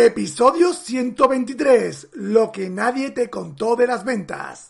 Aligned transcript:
Episodio 0.00 0.74
123. 0.74 2.10
Lo 2.12 2.52
que 2.52 2.70
nadie 2.70 3.10
te 3.10 3.28
contó 3.28 3.74
de 3.74 3.88
las 3.88 4.04
ventas. 4.04 4.68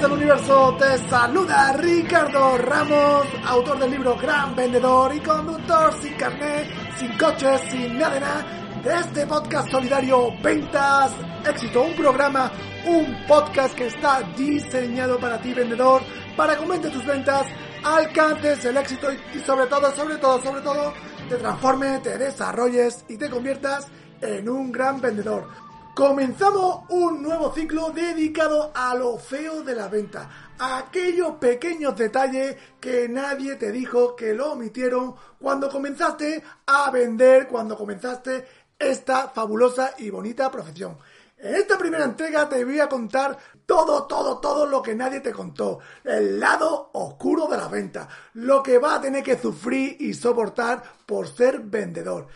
Vendedoras 0.00 0.02
del 0.02 0.12
universo, 0.12 0.76
te 0.78 1.08
saluda 1.08 1.72
Ricardo 1.74 2.58
Ramos, 2.58 3.26
autor 3.46 3.78
del 3.78 3.90
libro 3.90 4.16
Gran 4.16 4.56
Vendedor 4.56 5.14
y 5.14 5.20
conductor 5.20 5.92
sin 6.00 6.14
carnet, 6.14 6.68
sin 6.98 7.18
coches, 7.18 7.60
sin 7.70 7.98
nada 7.98 8.14
de 8.14 8.20
nada, 8.20 8.46
de 8.82 8.94
este 8.94 9.26
podcast 9.26 9.70
solidario 9.70 10.30
Ventas 10.42 11.12
Éxito, 11.46 11.82
un 11.82 11.94
programa, 11.94 12.50
un 12.86 13.26
podcast 13.26 13.74
que 13.74 13.88
está 13.88 14.22
diseñado 14.36 15.18
para 15.18 15.40
ti 15.40 15.52
vendedor, 15.52 16.02
para 16.36 16.54
que 16.54 16.62
aumentes 16.62 16.92
tus 16.92 17.04
ventas, 17.04 17.46
alcances 17.84 18.64
el 18.64 18.76
éxito 18.76 19.08
y, 19.12 19.38
y 19.38 19.40
sobre 19.40 19.66
todo, 19.66 19.94
sobre 19.94 20.16
todo, 20.16 20.42
sobre 20.42 20.60
todo, 20.62 20.94
te 21.28 21.36
transformes, 21.36 22.02
te 22.02 22.16
desarrolles 22.16 23.04
y 23.08 23.16
te 23.16 23.28
conviertas 23.28 23.86
en 24.20 24.48
un 24.48 24.72
gran 24.72 25.00
vendedor. 25.00 25.69
Comenzamos 26.00 26.84
un 26.88 27.22
nuevo 27.22 27.52
ciclo 27.52 27.90
dedicado 27.90 28.72
a 28.74 28.94
lo 28.94 29.18
feo 29.18 29.62
de 29.62 29.74
la 29.74 29.88
venta, 29.88 30.30
a 30.58 30.78
aquellos 30.78 31.32
pequeños 31.32 31.94
detalles 31.94 32.56
que 32.80 33.06
nadie 33.06 33.56
te 33.56 33.70
dijo 33.70 34.16
que 34.16 34.32
lo 34.32 34.52
omitieron 34.52 35.14
cuando 35.38 35.68
comenzaste 35.68 36.42
a 36.64 36.90
vender, 36.90 37.48
cuando 37.48 37.76
comenzaste 37.76 38.46
esta 38.78 39.28
fabulosa 39.28 39.92
y 39.98 40.08
bonita 40.08 40.50
profesión. 40.50 40.96
En 41.36 41.54
esta 41.54 41.76
primera 41.76 42.04
entrega 42.04 42.48
te 42.48 42.64
voy 42.64 42.80
a 42.80 42.88
contar 42.88 43.36
todo, 43.66 44.04
todo, 44.04 44.38
todo 44.38 44.64
lo 44.64 44.80
que 44.80 44.94
nadie 44.94 45.20
te 45.20 45.32
contó. 45.32 45.80
El 46.02 46.40
lado 46.40 46.90
oscuro 46.94 47.46
de 47.46 47.58
la 47.58 47.68
venta. 47.68 48.08
Lo 48.34 48.62
que 48.62 48.78
va 48.78 48.94
a 48.94 49.00
tener 49.02 49.22
que 49.22 49.38
sufrir 49.38 49.96
y 50.00 50.14
soportar 50.14 50.82
por 51.04 51.28
ser 51.28 51.60
vendedor. 51.60 52.26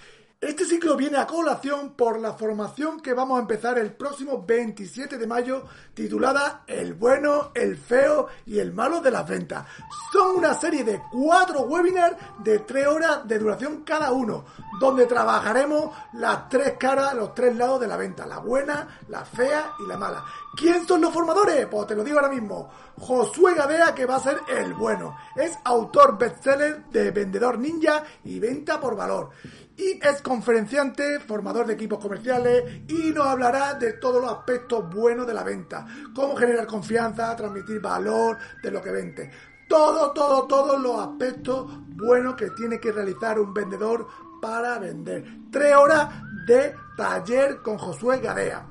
Este 0.44 0.66
ciclo 0.66 0.94
viene 0.94 1.16
a 1.16 1.26
colación 1.26 1.94
por 1.94 2.20
la 2.20 2.34
formación 2.34 3.00
que 3.00 3.14
vamos 3.14 3.38
a 3.38 3.40
empezar 3.40 3.78
el 3.78 3.94
próximo 3.94 4.44
27 4.46 5.16
de 5.16 5.26
mayo 5.26 5.64
titulada 5.94 6.64
El 6.66 6.92
bueno, 6.92 7.50
el 7.54 7.78
feo 7.78 8.26
y 8.44 8.58
el 8.58 8.74
malo 8.74 9.00
de 9.00 9.10
las 9.10 9.26
ventas. 9.26 9.64
Son 10.12 10.36
una 10.36 10.52
serie 10.52 10.84
de 10.84 11.00
cuatro 11.10 11.62
webinars 11.62 12.18
de 12.40 12.58
tres 12.58 12.86
horas 12.86 13.26
de 13.26 13.38
duración 13.38 13.84
cada 13.86 14.12
uno, 14.12 14.44
donde 14.78 15.06
trabajaremos 15.06 15.96
las 16.12 16.46
tres 16.50 16.74
caras, 16.78 17.14
los 17.14 17.34
tres 17.34 17.56
lados 17.56 17.80
de 17.80 17.88
la 17.88 17.96
venta, 17.96 18.26
la 18.26 18.40
buena, 18.40 19.00
la 19.08 19.24
fea 19.24 19.72
y 19.82 19.88
la 19.88 19.96
mala. 19.96 20.22
¿Quién 20.54 20.86
son 20.86 21.00
los 21.00 21.14
formadores? 21.14 21.66
Pues 21.68 21.86
te 21.86 21.96
lo 21.96 22.04
digo 22.04 22.18
ahora 22.18 22.30
mismo. 22.30 22.68
Josué 23.00 23.54
Gadea, 23.54 23.94
que 23.94 24.04
va 24.04 24.16
a 24.16 24.20
ser 24.20 24.38
el 24.46 24.74
bueno. 24.74 25.16
Es 25.34 25.58
autor 25.64 26.18
bestseller 26.18 26.84
de 26.84 27.10
Vendedor 27.10 27.58
Ninja 27.58 28.04
y 28.24 28.38
Venta 28.38 28.78
por 28.78 28.94
Valor 28.94 29.30
y 29.76 30.00
es 30.00 30.22
conferenciante, 30.22 31.20
formador 31.20 31.66
de 31.66 31.74
equipos 31.74 31.98
comerciales 31.98 32.82
y 32.88 33.10
nos 33.10 33.26
hablará 33.26 33.74
de 33.74 33.94
todos 33.94 34.22
los 34.22 34.30
aspectos 34.30 34.88
buenos 34.94 35.26
de 35.26 35.34
la 35.34 35.42
venta, 35.42 35.86
cómo 36.14 36.36
generar 36.36 36.66
confianza, 36.66 37.34
transmitir 37.34 37.80
valor 37.80 38.38
de 38.62 38.70
lo 38.70 38.80
que 38.80 38.90
vende. 38.90 39.30
Todo, 39.68 40.12
todo, 40.12 40.46
todos 40.46 40.80
los 40.80 41.00
aspectos 41.00 41.66
buenos 41.96 42.36
que 42.36 42.50
tiene 42.50 42.78
que 42.78 42.92
realizar 42.92 43.38
un 43.38 43.52
vendedor 43.52 44.06
para 44.40 44.78
vender. 44.78 45.24
Tres 45.50 45.74
horas 45.74 46.08
de 46.46 46.74
taller 46.96 47.62
con 47.62 47.78
Josué 47.78 48.18
Gadea. 48.20 48.66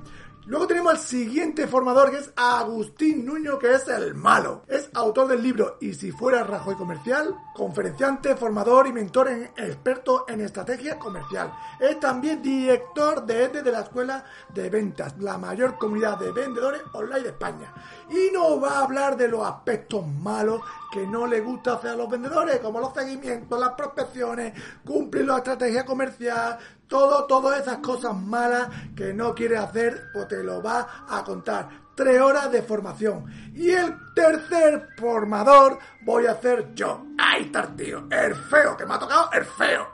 Luego 0.46 0.68
tenemos 0.68 0.92
al 0.92 1.00
siguiente 1.00 1.68
formador 1.68 2.12
que 2.12 2.18
es 2.18 2.34
Agustín 2.36 3.26
Nuño, 3.26 3.58
que 3.58 3.76
es 3.76 3.88
el 3.88 4.14
malo. 4.14 4.64
Es 4.68 4.90
autor 4.94 5.30
del 5.30 5.42
libro 5.42 5.78
Y 5.80 5.94
si 5.94 6.12
fuera 6.12 6.44
Rajoy 6.44 6.76
Comercial, 6.76 7.34
conferenciante, 7.56 8.36
formador 8.36 8.88
y 8.88 8.92
mentor 8.92 9.30
en, 9.30 9.44
experto 9.56 10.26
en 10.28 10.42
estrategia 10.42 11.00
comercial. 11.00 11.53
Es 11.80 11.98
también 11.98 12.42
director 12.42 13.26
de 13.26 13.46
EDE 13.46 13.64
de 13.64 13.72
la 13.72 13.82
Escuela 13.82 14.26
de 14.53 14.70
Ventas, 14.70 15.16
la 15.20 15.38
mayor 15.38 15.78
comunidad 15.78 16.18
de 16.18 16.34
vendedores 16.34 16.82
online 16.92 17.22
de 17.22 17.30
España. 17.30 17.74
Y 18.09 18.34
nos 18.34 18.62
va 18.62 18.80
a 18.80 18.84
hablar 18.84 19.16
de 19.16 19.30
los 19.30 19.48
aspectos 19.48 20.06
malos 20.06 20.62
que 20.92 21.08
no 21.08 21.26
le 21.26 21.40
gusta 21.40 21.76
hacer 21.76 21.92
a 21.92 21.96
los 21.96 22.09
vendedores, 22.09 22.59
como 22.59 22.82
los 22.82 22.94
seguimientos, 22.94 23.58
las 23.58 23.72
prospecciones, 23.76 24.53
cumplir 24.86 25.26
la 25.26 25.38
estrategia 25.38 25.86
comercial, 25.86 26.59
todo, 26.88 27.26
todas 27.26 27.62
esas 27.62 27.78
cosas 27.78 28.16
malas 28.16 28.70
que 28.96 29.14
no 29.14 29.34
quiere 29.34 29.58
hacer, 29.58 30.10
pues 30.14 30.28
te 30.28 30.44
lo 30.44 30.62
va 30.62 31.06
a 31.08 31.24
contar. 31.24 31.84
Tres 31.96 32.20
horas 32.20 32.52
de 32.52 32.64
formación. 32.64 33.26
Y 33.54 33.70
el 33.70 33.96
tercer 34.16 34.90
formador 34.98 35.78
voy 36.02 36.26
a 36.26 36.32
hacer 36.32 36.74
yo. 36.74 37.06
Ahí 37.20 37.44
está 37.44 37.72
el 37.78 38.36
feo, 38.36 38.76
que 38.76 38.86
me 38.86 38.96
ha 38.96 39.00
tocado 39.00 39.30
el 39.32 39.46
feo. 39.46 39.90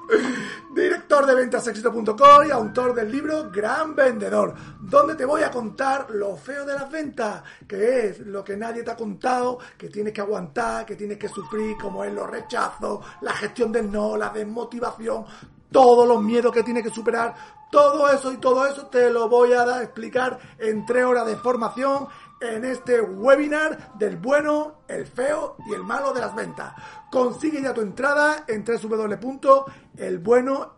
Director 0.74 1.26
de 1.26 1.36
ventasexito.com 1.36 2.48
y 2.48 2.52
autor 2.52 2.96
del 2.96 3.12
libro 3.12 3.52
Gran 3.52 3.96
Vendedor, 3.96 4.54
donde 4.80 5.16
te 5.16 5.26
voy 5.26 5.44
a 5.44 5.52
contar 5.52 6.10
lo 6.12 6.38
feo 6.38 6.66
de 6.66 6.74
las 6.74 6.90
ventas, 6.90 7.44
que 7.68 8.08
es 8.08 8.20
lo 8.20 8.46
que 8.46 8.56
nadie 8.56 8.84
te 8.84 8.92
ha 8.92 8.96
contado, 8.96 9.60
que 9.78 9.90
tienes 9.90 10.14
que 10.14 10.22
aguantar, 10.22 10.86
que 10.86 10.96
tienes 10.96 11.18
que 11.18 11.28
sufrir, 11.28 11.76
como 11.78 12.06
es 12.06 12.14
los 12.14 12.30
rechazos, 12.30 13.06
la 13.22 13.34
gestión 13.34 13.74
del 13.74 13.92
no, 13.92 14.16
la 14.16 14.30
desmotivación, 14.30 15.26
todos 15.72 16.07
los 16.07 16.22
miedos 16.22 16.52
que 16.52 16.63
tiene 16.63 16.84
que 16.84 16.90
superar, 16.90 17.35
todo 17.72 18.09
eso 18.09 18.31
y 18.31 18.38
todo 18.38 18.66
eso 18.66 18.88
te 18.88 19.09
lo 19.09 19.30
voy 19.30 19.53
a 19.53 19.63
dar, 19.66 19.84
explicar 19.84 20.40
en 20.57 20.85
tres 20.85 21.06
horas 21.06 21.25
de 21.28 21.35
formación 21.35 22.07
en 22.41 22.63
este 22.66 23.02
webinar 23.02 23.94
del 23.96 24.18
bueno, 24.18 24.81
el 24.88 25.06
feo 25.06 25.58
y 25.68 25.74
el 25.74 25.84
malo 25.84 26.13
de 26.13 26.22
las 26.22 26.34
ventas. 26.35 26.74
Consigue 27.12 27.62
ya 27.62 27.74
tu 27.74 27.81
entrada 27.81 28.46
en 28.47 28.63
www.elbueno, 28.63 29.56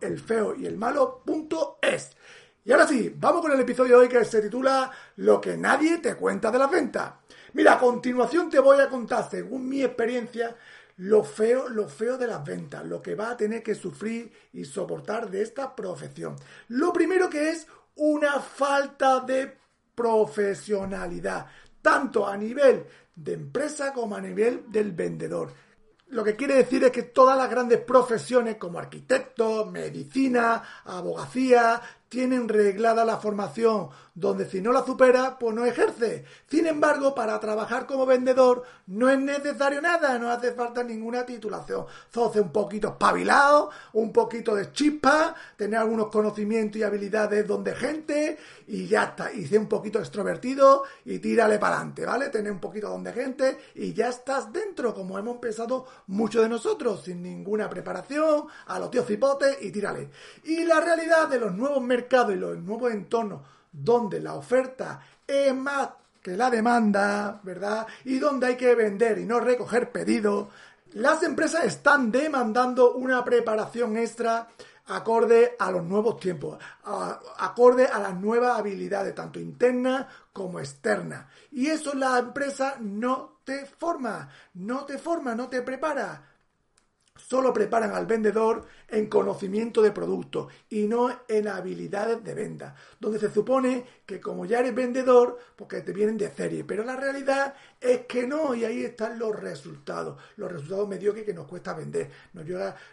el 0.00 0.18
feo 0.20 0.56
y 0.56 0.66
el 0.66 0.76
malo.es. 0.76 2.16
Y 2.64 2.70
ahora 2.72 2.86
sí, 2.86 3.12
vamos 3.16 3.42
con 3.42 3.50
el 3.52 3.60
episodio 3.60 3.96
de 3.96 4.02
hoy 4.02 4.08
que 4.08 4.24
se 4.24 4.40
titula 4.40 4.90
Lo 5.16 5.40
que 5.40 5.56
nadie 5.56 5.98
te 5.98 6.14
cuenta 6.14 6.50
de 6.50 6.58
las 6.58 6.70
ventas. 6.70 7.12
Mira, 7.54 7.74
a 7.74 7.78
continuación 7.78 8.48
te 8.48 8.60
voy 8.60 8.80
a 8.80 8.88
contar, 8.88 9.28
según 9.28 9.68
mi 9.68 9.82
experiencia, 9.82 10.56
lo 11.02 11.24
feo, 11.24 11.68
lo 11.68 11.88
feo 11.88 12.16
de 12.16 12.28
las 12.28 12.44
ventas, 12.44 12.84
lo 12.84 13.02
que 13.02 13.16
va 13.16 13.30
a 13.30 13.36
tener 13.36 13.60
que 13.60 13.74
sufrir 13.74 14.32
y 14.52 14.64
soportar 14.64 15.28
de 15.28 15.42
esta 15.42 15.74
profesión. 15.74 16.36
Lo 16.68 16.92
primero 16.92 17.28
que 17.28 17.50
es 17.50 17.66
una 17.96 18.38
falta 18.40 19.18
de 19.20 19.52
profesionalidad, 19.96 21.46
tanto 21.80 22.26
a 22.26 22.36
nivel 22.36 22.86
de 23.16 23.32
empresa 23.32 23.92
como 23.92 24.14
a 24.14 24.20
nivel 24.20 24.70
del 24.70 24.92
vendedor. 24.92 25.52
Lo 26.06 26.22
que 26.22 26.36
quiere 26.36 26.54
decir 26.54 26.84
es 26.84 26.92
que 26.92 27.02
todas 27.02 27.36
las 27.36 27.50
grandes 27.50 27.80
profesiones 27.80 28.56
como 28.56 28.78
arquitecto, 28.78 29.66
medicina, 29.66 30.62
abogacía, 30.84 31.82
tienen 32.12 32.46
reglada 32.46 33.06
la 33.06 33.16
formación, 33.16 33.88
donde 34.14 34.44
si 34.44 34.60
no 34.60 34.70
la 34.70 34.84
supera, 34.84 35.38
pues 35.38 35.54
no 35.56 35.64
ejerce. 35.64 36.26
Sin 36.46 36.66
embargo, 36.66 37.14
para 37.14 37.40
trabajar 37.40 37.86
como 37.86 38.04
vendedor 38.04 38.64
no 38.88 39.08
es 39.08 39.18
necesario 39.18 39.80
nada, 39.80 40.18
no 40.18 40.30
hace 40.30 40.52
falta 40.52 40.84
ninguna 40.84 41.24
titulación. 41.24 41.86
Sos 42.12 42.36
un 42.36 42.52
poquito 42.52 42.88
espabilado, 42.88 43.70
un 43.94 44.12
poquito 44.12 44.54
de 44.54 44.72
chispa, 44.72 45.34
tener 45.56 45.78
algunos 45.78 46.08
conocimientos 46.08 46.78
y 46.78 46.82
habilidades 46.82 47.48
donde 47.48 47.74
gente 47.74 48.36
y 48.66 48.86
ya 48.86 49.04
está. 49.04 49.32
Y 49.32 49.46
ser 49.46 49.60
un 49.60 49.68
poquito 49.68 49.98
extrovertido 49.98 50.82
y 51.06 51.18
tírale 51.18 51.58
para 51.58 51.76
adelante, 51.76 52.04
¿vale? 52.04 52.28
Tener 52.28 52.52
un 52.52 52.60
poquito 52.60 52.90
donde 52.90 53.14
gente 53.14 53.56
y 53.74 53.94
ya 53.94 54.10
estás 54.10 54.52
dentro, 54.52 54.92
como 54.92 55.18
hemos 55.18 55.36
empezado 55.36 55.86
muchos 56.08 56.42
de 56.42 56.50
nosotros, 56.50 57.04
sin 57.04 57.22
ninguna 57.22 57.70
preparación, 57.70 58.44
a 58.66 58.78
los 58.78 58.90
tíos 58.90 59.06
cipotes 59.06 59.56
y 59.62 59.72
tírale. 59.72 60.10
Y 60.44 60.64
la 60.64 60.78
realidad 60.78 61.26
de 61.28 61.40
los 61.40 61.54
nuevos 61.54 61.80
mercados 61.80 62.01
y 62.10 62.36
los 62.36 62.58
nuevos 62.58 62.92
entornos 62.92 63.42
donde 63.72 64.20
la 64.20 64.34
oferta 64.34 65.00
es 65.26 65.54
más 65.54 65.88
que 66.22 66.36
la 66.36 66.50
demanda, 66.50 67.40
¿verdad? 67.42 67.86
Y 68.04 68.18
donde 68.18 68.46
hay 68.48 68.56
que 68.56 68.74
vender 68.74 69.18
y 69.18 69.26
no 69.26 69.40
recoger 69.40 69.90
pedidos, 69.90 70.48
las 70.92 71.22
empresas 71.22 71.64
están 71.64 72.12
demandando 72.12 72.94
una 72.94 73.24
preparación 73.24 73.96
extra 73.96 74.48
acorde 74.86 75.56
a 75.58 75.70
los 75.70 75.82
nuevos 75.84 76.18
tiempos, 76.20 76.58
acorde 77.38 77.86
a 77.86 77.98
las 77.98 78.14
nuevas 78.14 78.58
habilidades, 78.58 79.14
tanto 79.14 79.40
internas 79.40 80.06
como 80.32 80.60
externas. 80.60 81.26
Y 81.50 81.68
eso 81.68 81.94
la 81.94 82.18
empresa 82.18 82.76
no 82.80 83.38
te 83.44 83.64
forma, 83.66 84.28
no 84.54 84.84
te 84.84 84.98
forma, 84.98 85.34
no 85.34 85.48
te 85.48 85.62
prepara. 85.62 86.31
Solo 87.16 87.52
preparan 87.52 87.92
al 87.92 88.06
vendedor 88.06 88.64
en 88.88 89.06
conocimiento 89.06 89.82
de 89.82 89.92
producto 89.92 90.48
y 90.70 90.86
no 90.86 91.10
en 91.28 91.48
habilidades 91.48 92.24
de 92.24 92.34
venta, 92.34 92.74
donde 93.00 93.18
se 93.18 93.30
supone 93.30 93.84
que 94.06 94.20
como 94.20 94.46
ya 94.46 94.60
eres 94.60 94.74
vendedor, 94.74 95.38
porque 95.56 95.82
te 95.82 95.92
vienen 95.92 96.16
de 96.16 96.30
serie, 96.30 96.64
pero 96.64 96.84
la 96.84 96.96
realidad 96.96 97.54
es 97.80 98.06
que 98.06 98.26
no, 98.26 98.54
y 98.54 98.64
ahí 98.64 98.82
están 98.84 99.18
los 99.18 99.38
resultados, 99.38 100.20
los 100.36 100.50
resultados 100.50 100.88
mediocres 100.88 101.24
que 101.24 101.34
nos 101.34 101.46
cuesta 101.46 101.74
vender, 101.74 102.10
nos, 102.32 102.46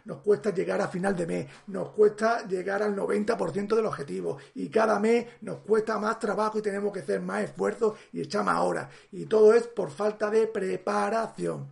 nos 0.05 0.17
cuesta 0.19 0.53
llegar 0.53 0.81
a 0.81 0.87
final 0.87 1.15
de 1.15 1.27
mes, 1.27 1.47
nos 1.67 1.89
cuesta 1.89 2.45
llegar 2.47 2.83
al 2.83 2.95
90% 2.95 3.75
del 3.75 3.85
objetivo, 3.85 4.37
y 4.55 4.69
cada 4.69 4.99
mes 4.99 5.27
nos 5.41 5.59
cuesta 5.59 5.97
más 5.97 6.19
trabajo 6.19 6.59
y 6.59 6.61
tenemos 6.61 6.91
que 6.93 6.99
hacer 6.99 7.21
más 7.21 7.43
esfuerzo 7.43 7.95
y 8.11 8.21
echar 8.21 8.43
más 8.43 8.59
horas, 8.59 8.89
y 9.11 9.25
todo 9.25 9.53
es 9.53 9.67
por 9.67 9.91
falta 9.91 10.29
de 10.29 10.47
preparación. 10.47 11.67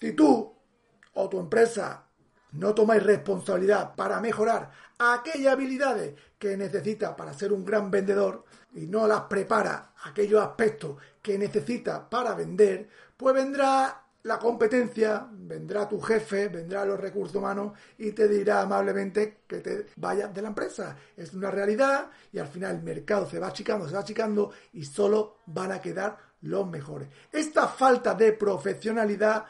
Si 0.00 0.12
tú 0.12 0.53
o 1.14 1.28
tu 1.28 1.38
empresa 1.38 2.04
no 2.52 2.74
tomáis 2.74 3.02
responsabilidad 3.02 3.94
para 3.94 4.20
mejorar 4.20 4.70
aquellas 4.98 5.52
habilidades 5.52 6.14
que 6.38 6.56
necesita 6.56 7.16
para 7.16 7.32
ser 7.34 7.52
un 7.52 7.64
gran 7.64 7.90
vendedor 7.90 8.44
y 8.74 8.86
no 8.86 9.06
las 9.06 9.22
prepara 9.22 9.92
aquellos 10.04 10.42
aspectos 10.42 10.96
que 11.20 11.38
necesita 11.38 12.08
para 12.08 12.34
vender, 12.34 12.88
pues 13.16 13.34
vendrá 13.34 14.04
la 14.24 14.38
competencia, 14.38 15.26
vendrá 15.30 15.88
tu 15.88 16.00
jefe, 16.00 16.48
vendrá 16.48 16.84
los 16.84 16.98
recursos 16.98 17.36
humanos 17.36 17.72
y 17.98 18.12
te 18.12 18.26
dirá 18.26 18.62
amablemente 18.62 19.40
que 19.46 19.58
te 19.58 19.86
vayas 19.96 20.32
de 20.32 20.42
la 20.42 20.48
empresa. 20.48 20.96
Es 21.16 21.34
una 21.34 21.50
realidad 21.50 22.10
y 22.32 22.38
al 22.38 22.48
final 22.48 22.76
el 22.76 22.82
mercado 22.82 23.28
se 23.28 23.38
va 23.38 23.48
achicando, 23.48 23.86
se 23.86 23.94
va 23.94 24.00
achicando 24.00 24.50
y 24.72 24.84
solo 24.84 25.38
van 25.46 25.72
a 25.72 25.80
quedar 25.80 26.16
los 26.40 26.66
mejores. 26.66 27.08
Esta 27.30 27.68
falta 27.68 28.14
de 28.14 28.32
profesionalidad 28.32 29.44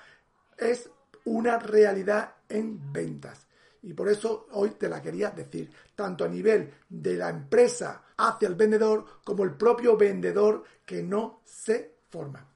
es 0.58 0.90
una 1.24 1.58
realidad 1.58 2.34
en 2.48 2.92
ventas. 2.92 3.46
Y 3.82 3.92
por 3.92 4.08
eso 4.08 4.46
hoy 4.52 4.70
te 4.70 4.88
la 4.88 5.02
quería 5.02 5.30
decir, 5.30 5.70
tanto 5.94 6.24
a 6.24 6.28
nivel 6.28 6.72
de 6.88 7.16
la 7.16 7.28
empresa 7.28 8.02
hacia 8.16 8.48
el 8.48 8.54
vendedor 8.54 9.04
como 9.24 9.44
el 9.44 9.54
propio 9.54 9.96
vendedor 9.96 10.64
que 10.86 11.02
no 11.02 11.42
se 11.44 11.96
forma. 12.08 12.48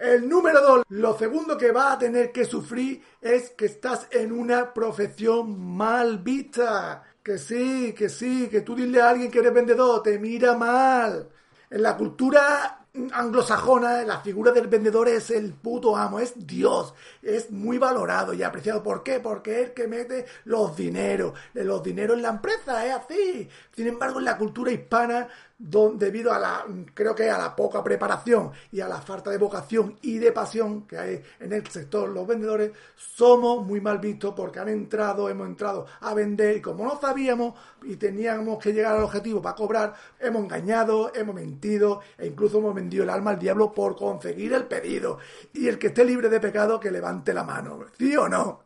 El 0.00 0.26
número 0.26 0.62
dos, 0.62 0.84
lo 0.88 1.18
segundo 1.18 1.58
que 1.58 1.72
va 1.72 1.92
a 1.92 1.98
tener 1.98 2.32
que 2.32 2.46
sufrir 2.46 3.02
es 3.20 3.50
que 3.50 3.66
estás 3.66 4.08
en 4.10 4.32
una 4.32 4.72
profesión 4.72 5.60
mal 5.60 6.20
vista. 6.20 7.02
Que 7.22 7.36
sí, 7.36 7.92
que 7.92 8.08
sí, 8.08 8.48
que 8.48 8.62
tú 8.62 8.74
dile 8.74 9.02
a 9.02 9.10
alguien 9.10 9.30
que 9.30 9.40
eres 9.40 9.52
vendedor, 9.52 10.02
te 10.02 10.18
mira 10.18 10.56
mal. 10.56 11.28
En 11.68 11.82
la 11.82 11.94
cultura 11.98 12.79
anglosajona, 13.12 14.02
la 14.02 14.20
figura 14.20 14.52
del 14.52 14.66
vendedor 14.66 15.08
es 15.08 15.30
el 15.30 15.52
puto 15.52 15.96
amo, 15.96 16.20
es 16.20 16.46
Dios, 16.46 16.94
es 17.22 17.50
muy 17.50 17.78
valorado 17.78 18.34
y 18.34 18.42
apreciado. 18.42 18.82
¿Por 18.82 19.02
qué? 19.02 19.20
Porque 19.20 19.60
es 19.60 19.68
el 19.68 19.74
que 19.74 19.88
mete 19.88 20.26
los 20.44 20.76
dineros, 20.76 21.34
los 21.54 21.82
dineros 21.82 22.16
en 22.16 22.22
la 22.22 22.30
empresa, 22.30 22.86
es 22.86 22.94
así. 22.94 23.48
Sin 23.74 23.86
embargo, 23.86 24.18
en 24.18 24.24
la 24.24 24.36
cultura 24.36 24.72
hispana 24.72 25.28
debido 25.60 26.32
a 26.32 26.38
la, 26.38 26.64
creo 26.94 27.14
que 27.14 27.28
a 27.28 27.36
la 27.36 27.54
poca 27.54 27.84
preparación 27.84 28.50
y 28.72 28.80
a 28.80 28.88
la 28.88 29.00
falta 29.00 29.30
de 29.30 29.36
vocación 29.36 29.98
y 30.00 30.16
de 30.16 30.32
pasión 30.32 30.86
que 30.86 30.96
hay 30.96 31.22
en 31.38 31.52
el 31.52 31.66
sector 31.66 32.08
los 32.08 32.26
vendedores, 32.26 32.72
somos 32.96 33.66
muy 33.66 33.80
mal 33.80 33.98
vistos 33.98 34.32
porque 34.34 34.58
han 34.58 34.70
entrado, 34.70 35.28
hemos 35.28 35.46
entrado 35.46 35.86
a 36.00 36.14
vender 36.14 36.56
y 36.56 36.60
como 36.62 36.84
no 36.84 36.98
sabíamos 36.98 37.54
y 37.82 37.96
teníamos 37.96 38.58
que 38.58 38.72
llegar 38.72 38.96
al 38.96 39.04
objetivo 39.04 39.42
para 39.42 39.54
cobrar, 39.54 39.94
hemos 40.18 40.44
engañado, 40.44 41.12
hemos 41.14 41.34
mentido 41.34 42.00
e 42.16 42.28
incluso 42.28 42.58
hemos 42.58 42.74
vendido 42.74 43.04
el 43.04 43.10
alma 43.10 43.32
al 43.32 43.38
diablo 43.38 43.72
por 43.72 43.96
conseguir 43.96 44.54
el 44.54 44.64
pedido. 44.64 45.18
Y 45.52 45.68
el 45.68 45.78
que 45.78 45.88
esté 45.88 46.04
libre 46.04 46.30
de 46.30 46.40
pecado, 46.40 46.80
que 46.80 46.90
levante 46.90 47.34
la 47.34 47.44
mano. 47.44 47.84
¿Sí 47.98 48.16
o 48.16 48.28
no? 48.28 48.62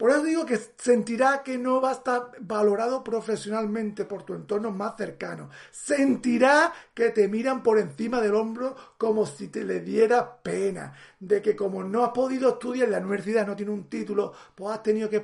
Por 0.00 0.12
eso 0.12 0.22
digo 0.22 0.46
que 0.46 0.58
sentirá 0.78 1.42
que 1.42 1.58
no 1.58 1.78
va 1.78 1.90
a 1.90 1.92
estar 1.92 2.30
valorado 2.40 3.04
profesionalmente 3.04 4.06
por 4.06 4.22
tu 4.22 4.32
entorno 4.32 4.70
más 4.70 4.96
cercano. 4.96 5.50
Sentirá 5.70 6.72
que 6.94 7.10
te 7.10 7.28
miran 7.28 7.62
por 7.62 7.78
encima 7.78 8.18
del 8.18 8.34
hombro 8.34 8.74
como 8.96 9.26
si 9.26 9.48
te 9.48 9.62
le 9.62 9.82
diera 9.82 10.38
pena. 10.42 10.94
De 11.18 11.42
que 11.42 11.54
como 11.54 11.84
no 11.84 12.02
has 12.02 12.12
podido 12.12 12.48
estudiar 12.48 12.86
en 12.86 12.92
la 12.92 12.98
universidad, 13.00 13.46
no 13.46 13.54
tiene 13.54 13.72
un 13.72 13.90
título, 13.90 14.32
pues 14.54 14.74
has 14.74 14.82
tenido 14.82 15.10
que, 15.10 15.20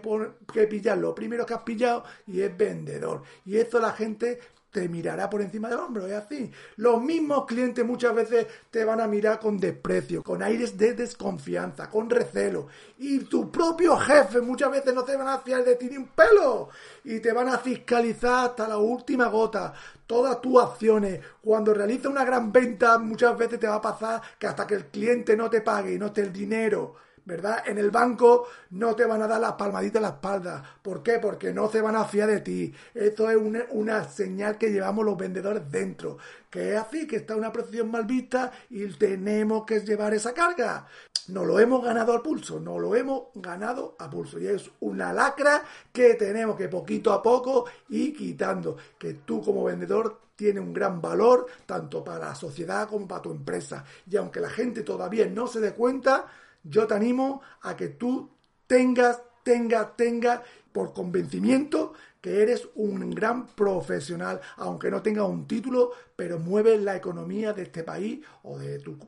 pillar 0.66 0.98
lo 0.98 1.14
primero 1.14 1.46
que 1.46 1.54
has 1.54 1.62
pillado 1.62 2.04
y 2.26 2.42
es 2.42 2.54
vendedor. 2.54 3.22
Y 3.46 3.56
eso 3.56 3.80
la 3.80 3.92
gente 3.92 4.40
te 4.76 4.90
mirará 4.90 5.30
por 5.30 5.40
encima 5.40 5.70
del 5.70 5.78
hombro, 5.78 6.06
es 6.06 6.12
así. 6.12 6.52
Los 6.76 7.00
mismos 7.00 7.46
clientes 7.46 7.82
muchas 7.82 8.14
veces 8.14 8.46
te 8.70 8.84
van 8.84 9.00
a 9.00 9.06
mirar 9.06 9.40
con 9.40 9.58
desprecio, 9.58 10.22
con 10.22 10.42
aires 10.42 10.76
de 10.76 10.92
desconfianza, 10.92 11.88
con 11.88 12.10
recelo. 12.10 12.66
Y 12.98 13.20
tu 13.20 13.50
propio 13.50 13.96
jefe 13.96 14.42
muchas 14.42 14.70
veces 14.70 14.92
no 14.92 15.02
te 15.02 15.16
van 15.16 15.28
a 15.28 15.38
fiar 15.38 15.64
de 15.64 15.76
ti 15.76 15.88
ni 15.88 15.96
un 15.96 16.08
pelo. 16.08 16.68
Y 17.04 17.20
te 17.20 17.32
van 17.32 17.48
a 17.48 17.56
fiscalizar 17.56 18.50
hasta 18.50 18.68
la 18.68 18.76
última 18.76 19.28
gota. 19.28 19.72
Todas 20.06 20.42
tus 20.42 20.62
acciones. 20.62 21.20
Cuando 21.40 21.72
realizas 21.72 22.12
una 22.12 22.26
gran 22.26 22.52
venta, 22.52 22.98
muchas 22.98 23.34
veces 23.38 23.58
te 23.58 23.68
va 23.68 23.76
a 23.76 23.80
pasar 23.80 24.20
que 24.38 24.46
hasta 24.46 24.66
que 24.66 24.74
el 24.74 24.84
cliente 24.88 25.38
no 25.38 25.48
te 25.48 25.62
pague 25.62 25.94
y 25.94 25.98
no 25.98 26.12
te 26.12 26.20
el 26.20 26.34
dinero 26.34 27.05
¿verdad? 27.26 27.64
En 27.66 27.76
el 27.76 27.90
banco 27.90 28.46
no 28.70 28.94
te 28.94 29.04
van 29.04 29.20
a 29.20 29.26
dar 29.26 29.40
las 29.40 29.52
palmaditas 29.52 29.96
en 29.96 30.02
la 30.02 30.08
espalda. 30.08 30.62
¿Por 30.80 31.02
qué? 31.02 31.18
Porque 31.18 31.52
no 31.52 31.68
se 31.68 31.80
van 31.80 31.96
a 31.96 32.04
fiar 32.04 32.28
de 32.28 32.40
ti. 32.40 32.72
Esto 32.94 33.28
es 33.28 33.36
una, 33.70 34.04
señal 34.04 34.56
que 34.56 34.70
llevamos 34.70 35.04
los 35.04 35.18
vendedores 35.18 35.70
dentro. 35.70 36.16
Que 36.48 36.72
es 36.72 36.78
así, 36.78 37.06
que 37.06 37.16
está 37.16 37.36
una 37.36 37.52
posición 37.52 37.90
mal 37.90 38.04
vista 38.04 38.52
y 38.70 38.86
tenemos 38.86 39.66
que 39.66 39.80
llevar 39.80 40.14
esa 40.14 40.32
carga. 40.32 40.86
No 41.28 41.44
lo 41.44 41.58
hemos 41.58 41.84
ganado 41.84 42.14
a 42.14 42.22
pulso, 42.22 42.60
no 42.60 42.78
lo 42.78 42.94
hemos 42.94 43.24
ganado 43.34 43.96
a 43.98 44.08
pulso. 44.08 44.38
Y 44.38 44.46
es 44.46 44.70
una 44.80 45.12
lacra 45.12 45.64
que 45.92 46.14
tenemos 46.14 46.56
que 46.56 46.68
poquito 46.68 47.12
a 47.12 47.20
poco 47.20 47.66
ir 47.88 48.16
quitando. 48.16 48.76
Que 48.96 49.14
tú 49.14 49.42
como 49.42 49.64
vendedor 49.64 50.20
tienes 50.36 50.62
un 50.62 50.72
gran 50.72 51.00
valor 51.00 51.46
tanto 51.66 52.04
para 52.04 52.28
la 52.28 52.34
sociedad 52.36 52.88
como 52.88 53.08
para 53.08 53.22
tu 53.22 53.32
empresa. 53.32 53.84
Y 54.08 54.16
aunque 54.16 54.38
la 54.38 54.50
gente 54.50 54.82
todavía 54.82 55.26
no 55.26 55.48
se 55.48 55.58
dé 55.58 55.72
cuenta, 55.72 56.26
yo 56.68 56.86
te 56.86 56.94
animo 56.94 57.42
a 57.62 57.76
que 57.76 57.88
tú 57.88 58.30
tengas, 58.66 59.20
tengas, 59.42 59.96
tengas 59.96 60.40
por 60.72 60.92
convencimiento 60.92 61.94
que 62.20 62.42
eres 62.42 62.68
un 62.74 63.10
gran 63.10 63.46
profesional, 63.46 64.40
aunque 64.56 64.90
no 64.90 65.00
tengas 65.00 65.28
un 65.28 65.46
título, 65.46 65.92
pero 66.16 66.38
mueves 66.38 66.82
la 66.82 66.96
economía 66.96 67.52
de 67.52 67.62
este 67.62 67.84
país 67.84 68.20
o 68.42 68.58
de 68.58 68.80
tu, 68.80 68.98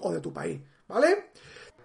o 0.00 0.12
de 0.12 0.20
tu 0.20 0.32
país, 0.32 0.60
¿vale? 0.86 1.30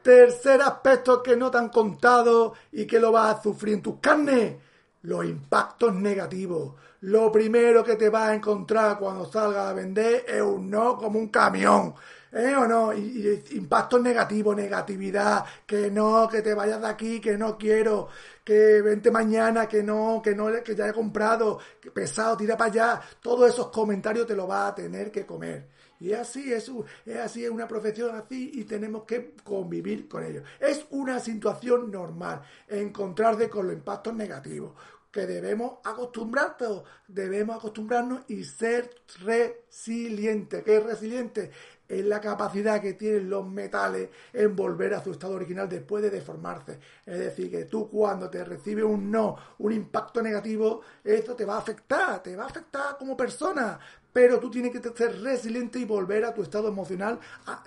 Tercer 0.04 0.62
aspecto 0.62 1.24
que 1.24 1.36
no 1.36 1.50
te 1.50 1.58
han 1.58 1.70
contado 1.70 2.54
y 2.72 2.86
que 2.86 3.00
lo 3.00 3.12
vas 3.12 3.40
a 3.40 3.42
sufrir 3.42 3.76
en 3.76 3.82
tus 3.82 4.00
carnes, 4.00 4.58
los 5.02 5.26
impactos 5.26 5.96
negativos. 5.96 6.76
Lo 7.02 7.32
primero 7.32 7.84
que 7.84 7.96
te 7.96 8.10
vas 8.10 8.30
a 8.30 8.36
encontrar 8.36 9.00
cuando 9.00 9.25
salgas 9.25 9.70
a 9.70 9.74
vender 9.74 10.25
es 10.28 10.42
un 10.42 10.70
no 10.70 10.98
como 10.98 11.20
un 11.20 11.30
camión. 11.30 11.96
¿Eh 12.34 12.56
o 12.56 12.68
no? 12.68 12.92
Y, 12.94 13.44
impactos 13.52 14.02
negativos, 14.02 14.56
negatividad, 14.56 15.46
que 15.68 15.92
no, 15.92 16.28
que 16.28 16.42
te 16.42 16.56
vayas 16.56 16.82
de 16.82 16.88
aquí, 16.88 17.22
que 17.22 17.38
no 17.38 17.56
quiero, 17.56 18.08
que 18.44 18.82
vente 18.82 19.12
mañana, 19.12 19.68
que 19.68 19.84
no, 19.84 20.20
que 20.24 20.34
no, 20.34 20.48
que 20.63 20.75
ya 20.75 20.88
he 20.88 20.94
comprado, 20.94 21.60
que 21.80 21.92
pesado, 21.92 22.36
tira 22.36 22.58
para 22.58 22.72
allá. 22.72 23.02
Todos 23.22 23.54
esos 23.54 23.68
comentarios 23.68 24.25
te 24.25 24.36
lo 24.36 24.48
vas 24.48 24.72
a 24.72 24.75
tener 24.75 25.12
que 25.12 25.28
comer. 25.28 25.70
Y 26.00 26.12
así 26.13 26.52
es, 26.52 26.72
es 27.06 27.18
así, 27.18 27.46
es 27.46 27.52
una 27.52 27.68
profesión 27.68 28.16
así 28.16 28.52
y 28.56 28.63
tenemos 28.63 29.04
que 29.04 29.36
convivir 29.44 30.08
con 30.08 30.24
ellos. 30.24 30.44
Es 30.60 30.88
una 30.90 31.20
situación 31.20 31.92
normal 31.92 32.42
encontrarse 32.68 33.48
con 33.48 33.68
los 33.68 33.75
impactos 33.75 34.13
negativos 34.13 34.74
que 35.13 35.28
debemos 35.28 35.74
acostumbrarnos, 35.84 36.84
debemos 37.08 37.58
acostumbrarnos 37.58 38.22
y 38.30 38.44
ser 38.44 38.90
resilientes. 39.24 40.63
¿Qué 40.63 40.78
es 40.78 40.84
resiliente? 40.84 41.52
Es 41.88 42.06
la 42.06 42.22
capacidad 42.22 42.82
que 42.82 42.94
tienen 42.94 43.30
los 43.30 43.48
metales 43.48 44.10
en 44.32 44.56
volver 44.56 44.94
a 44.94 45.04
su 45.04 45.12
estado 45.12 45.36
original 45.36 45.68
después 45.68 46.02
de 46.02 46.10
deformarse. 46.10 46.80
Es 47.06 47.20
decir, 47.20 47.52
que 47.52 47.66
tú 47.66 47.90
cuando 47.90 48.30
te 48.30 48.44
recibes 48.44 48.86
un 48.86 49.12
no, 49.12 49.36
un 49.60 49.74
impacto 49.74 50.22
negativo, 50.22 50.82
esto 51.04 51.36
te 51.36 51.46
va 51.46 51.56
a 51.56 51.60
afectar, 51.60 52.24
te 52.24 52.36
va 52.36 52.44
a 52.44 52.48
afectar 52.48 52.98
como 52.98 53.18
persona, 53.18 53.80
pero 54.13 54.40
tú 54.40 54.52
tienes 54.52 54.72
que 54.72 54.82
ser 54.96 55.22
resiliente 55.22 55.80
y 55.80 55.86
volver 55.86 56.24
a 56.24 56.34
tu 56.34 56.44
estado 56.44 56.68
emocional 56.68 57.20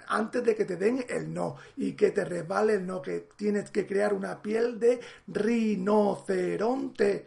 antes 0.06 0.44
de 0.44 0.54
que 0.54 0.64
te 0.64 0.76
den 0.76 1.04
el 1.08 1.34
no 1.34 1.56
y 1.76 1.94
que 1.94 2.12
te 2.12 2.24
resbale 2.24 2.74
el 2.74 2.86
no, 2.86 3.02
que 3.02 3.28
tienes 3.36 3.70
que 3.70 3.86
crear 3.86 4.14
una 4.14 4.40
piel 4.40 4.78
de 4.78 5.00
rinoceronte. 5.26 7.26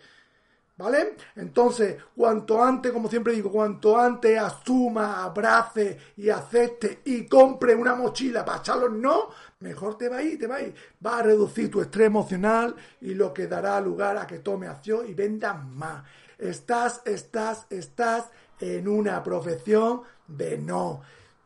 ¿Vale? 0.79 1.17
Entonces, 1.35 1.97
cuanto 2.15 2.63
antes, 2.63 2.93
como 2.93 3.09
siempre 3.09 3.33
digo, 3.33 3.51
cuanto 3.51 3.97
antes 3.97 4.39
asuma, 4.39 5.25
abrace 5.25 5.99
y 6.15 6.29
acepte 6.29 7.01
y 7.03 7.27
compre 7.27 7.75
una 7.75 7.95
mochila 7.95 8.45
para 8.45 8.59
echarlos 8.59 8.93
no, 8.93 9.27
mejor 9.59 9.97
te 9.97 10.07
va 10.07 10.19
a 10.19 10.23
ir, 10.23 10.39
te 10.39 10.47
va 10.47 10.55
a 10.55 10.61
ir. 10.61 10.73
Va 11.05 11.17
a 11.17 11.23
reducir 11.23 11.69
tu 11.69 11.81
estrés 11.81 12.07
emocional 12.07 12.77
y 13.01 13.13
lo 13.13 13.33
que 13.33 13.47
dará 13.47 13.81
lugar 13.81 14.15
a 14.15 14.25
que 14.25 14.39
tome 14.39 14.67
acción 14.67 15.05
y 15.05 15.13
vendas 15.13 15.61
más. 15.65 16.05
Estás, 16.37 17.01
estás, 17.03 17.67
estás 17.69 18.27
en 18.61 18.87
una 18.87 19.21
profesión 19.21 20.03
de 20.29 20.59
no. 20.59 21.01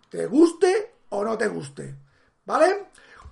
¿Te 0.09 0.27
guste 0.27 0.93
o 1.09 1.23
no 1.23 1.39
te 1.39 1.47
guste? 1.47 1.95
¿Vale? 2.45 2.85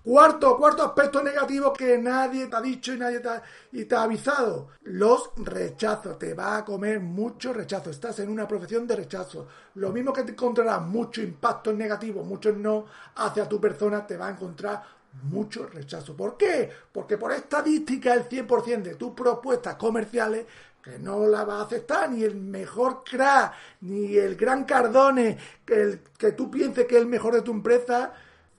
Cuarto, 0.04 0.58
cuarto 0.58 0.84
aspecto 0.84 1.22
negativo 1.22 1.72
que 1.72 1.96
nadie 2.00 2.48
te 2.48 2.56
ha 2.56 2.62
dicho 2.62 2.92
y 2.92 2.98
nadie 2.98 3.20
te 3.20 3.96
ha, 3.96 4.02
avisado. 4.02 4.70
Los 4.84 5.32
rechazos. 5.38 6.18
Te 6.18 6.34
va 6.34 6.58
a 6.58 6.66
comer 6.66 7.00
mucho 7.00 7.54
rechazo. 7.54 7.92
Estás 7.92 8.18
en 8.20 8.30
una 8.30 8.48
profesión 8.48 8.88
de 8.88 8.96
rechazo. 8.96 9.48
Lo 9.76 9.92
mismo 9.92 10.12
que 10.12 10.24
te 10.24 10.32
encontrarás 10.32 10.82
mucho 10.82 11.22
impacto 11.22 11.72
negativo, 11.72 12.24
muchos 12.24 12.58
no 12.58 12.86
hacia 13.16 13.48
tu 13.48 13.62
persona, 13.62 14.06
te 14.08 14.18
va 14.18 14.28
a 14.28 14.32
encontrar 14.32 14.82
mucho 15.24 15.68
rechazo. 15.68 16.16
¿Por 16.16 16.36
qué? 16.36 16.70
Porque 16.92 17.18
por 17.18 17.32
estadística 17.32 18.14
el 18.14 18.28
100% 18.28 18.82
de 18.82 18.96
tus 18.96 19.14
propuestas 19.14 19.76
comerciales 19.76 20.46
que 20.82 20.98
no 20.98 21.28
la 21.28 21.44
va 21.44 21.60
a 21.60 21.64
aceptar 21.66 22.10
ni 22.10 22.24
el 22.24 22.36
mejor 22.36 23.04
crack, 23.04 23.54
ni 23.82 24.18
el 24.18 24.36
gran 24.36 24.64
Cardone, 24.64 25.38
que, 25.64 25.74
el, 25.76 26.02
que 26.18 26.32
tú 26.32 26.50
pienses 26.50 26.88
que 26.88 26.96
es 26.96 27.02
el 27.02 27.08
mejor 27.08 27.36
de 27.36 27.44
tu 27.44 27.52
empresa, 27.52 28.12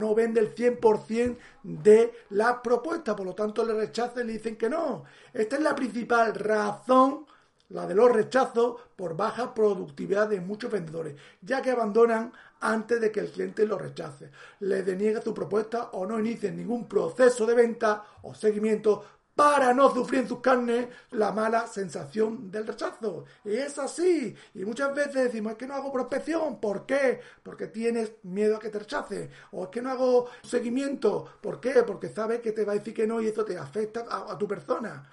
no 0.03 0.17
vende 0.17 0.41
el 0.41 0.55
100% 0.55 1.37
de 1.63 2.13
la 2.31 2.61
propuesta, 2.61 3.15
por 3.15 3.25
lo 3.25 3.35
tanto 3.35 3.65
le 3.65 3.73
rechazan 3.73 4.25
y 4.25 4.27
le 4.27 4.33
dicen 4.35 4.57
que 4.57 4.69
no. 4.69 5.05
Esta 5.33 5.57
es 5.57 5.63
la 5.63 5.77
principal 5.77 6.35
razón, 6.35 7.25
la 7.69 7.87
de 7.87 7.95
los 7.95 8.11
rechazos 8.11 8.81
por 8.97 9.17
baja 9.17 9.55
productividad 9.55 10.29
de 10.29 10.41
muchos 10.41 10.73
vendedores, 10.73 11.15
ya 11.41 11.63
que 11.63 11.71
abandonan 11.71 12.33
antes 12.61 13.01
de 13.01 13.13
que 13.13 13.21
el 13.21 13.31
cliente 13.31 13.65
lo 13.65 13.79
rechace, 13.79 14.31
le 14.61 14.83
deniega 14.83 15.23
su 15.23 15.33
propuesta 15.33 15.91
o 15.93 16.05
no 16.05 16.19
inicien 16.19 16.57
ningún 16.57 16.89
proceso 16.89 17.47
de 17.47 17.55
venta 17.55 18.05
o 18.23 18.35
seguimiento 18.35 19.05
para 19.35 19.73
no 19.73 19.93
sufrir 19.93 20.21
en 20.21 20.29
sus 20.29 20.41
carnes 20.41 20.89
la 21.11 21.33
mala 21.33 21.67
sensación 21.67 22.51
del 22.51 22.67
rechazo. 22.67 23.25
Y 23.45 23.55
es 23.55 23.79
así. 23.79 24.35
Y 24.55 24.65
muchas 24.65 24.95
veces 24.95 25.15
decimos, 25.15 25.53
es 25.53 25.59
que 25.59 25.67
no 25.67 25.75
hago 25.75 25.93
prospección. 25.93 26.61
¿Por 26.61 26.85
qué? 26.87 27.21
Porque 27.43 27.69
tienes 27.69 28.13
miedo 28.25 28.57
a 28.57 28.61
que 28.61 28.69
te 28.69 28.79
rechace. 28.79 29.31
O 29.53 29.65
es 29.65 29.71
que 29.71 29.81
no 29.83 29.91
hago 29.91 30.29
seguimiento. 30.43 31.27
¿Por 31.41 31.61
qué? 31.61 31.83
Porque 31.87 32.11
sabes 32.11 32.41
que 32.41 32.53
te 32.53 32.65
va 32.65 32.73
a 32.73 32.77
decir 32.77 32.95
que 32.95 33.07
no 33.07 33.21
y 33.21 33.29
eso 33.29 33.45
te 33.45 33.57
afecta 33.57 34.05
a, 34.09 34.37
tu 34.37 34.47
persona. 34.47 35.11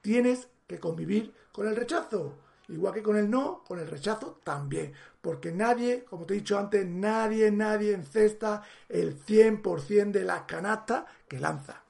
Tienes 0.00 0.48
que 0.66 0.78
convivir 0.78 1.34
con 1.52 1.66
el 1.66 1.74
rechazo. 1.74 2.34
Igual 2.68 2.92
que 2.94 3.02
con 3.02 3.16
el 3.16 3.30
no, 3.30 3.64
con 3.66 3.80
el 3.80 3.88
rechazo 3.88 4.40
también. 4.44 4.92
Porque 5.20 5.50
nadie, 5.52 6.04
como 6.04 6.26
te 6.26 6.34
he 6.34 6.36
dicho 6.36 6.58
antes, 6.58 6.86
nadie, 6.86 7.50
nadie 7.50 7.92
encesta 7.94 8.62
el 8.88 9.18
100% 9.18 10.12
de 10.12 10.24
las 10.24 10.42
canastas 10.42 11.04
que 11.26 11.40
lanza. 11.40 11.87